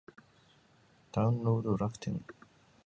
[1.11, 2.25] ダウンロード楽天